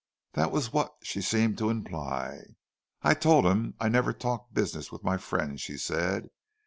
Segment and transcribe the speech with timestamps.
[0.33, 2.39] That was what she seemed to imply.
[3.03, 6.31] "I told him I never talked business with my friends," she said.